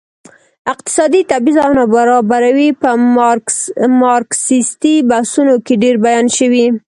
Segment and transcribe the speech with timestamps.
[0.73, 2.89] اقتصادي تبعيض او نابرابري په
[4.01, 6.65] مارکسيستي بحثونو کې ډېر بیان شوي.